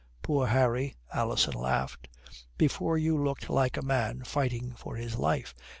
[0.23, 2.07] "Poor Harry!" Alison laughed.
[2.57, 5.53] "Before you looked like a man fighting for his life.